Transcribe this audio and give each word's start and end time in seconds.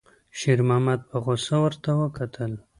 شېرمحمد 0.39 0.99
په 1.09 1.17
غوسه 1.23 1.55
ورته 1.63 1.89
وکتل. 2.01 2.51